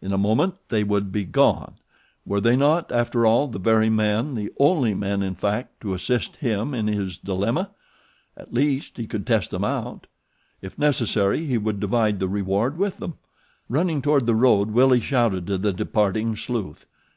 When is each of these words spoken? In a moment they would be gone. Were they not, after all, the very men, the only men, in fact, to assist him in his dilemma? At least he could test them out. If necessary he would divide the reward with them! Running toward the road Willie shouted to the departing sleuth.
In 0.00 0.12
a 0.12 0.16
moment 0.16 0.54
they 0.68 0.84
would 0.84 1.10
be 1.10 1.24
gone. 1.24 1.74
Were 2.24 2.40
they 2.40 2.54
not, 2.54 2.92
after 2.92 3.26
all, 3.26 3.48
the 3.48 3.58
very 3.58 3.90
men, 3.90 4.36
the 4.36 4.52
only 4.60 4.94
men, 4.94 5.20
in 5.20 5.34
fact, 5.34 5.80
to 5.80 5.94
assist 5.94 6.36
him 6.36 6.72
in 6.72 6.86
his 6.86 7.18
dilemma? 7.18 7.70
At 8.36 8.54
least 8.54 8.98
he 8.98 9.08
could 9.08 9.26
test 9.26 9.50
them 9.50 9.64
out. 9.64 10.06
If 10.62 10.78
necessary 10.78 11.44
he 11.46 11.58
would 11.58 11.80
divide 11.80 12.20
the 12.20 12.28
reward 12.28 12.78
with 12.78 12.98
them! 12.98 13.14
Running 13.68 14.00
toward 14.00 14.26
the 14.26 14.36
road 14.36 14.70
Willie 14.70 15.00
shouted 15.00 15.44
to 15.48 15.58
the 15.58 15.72
departing 15.72 16.36
sleuth. 16.36 16.86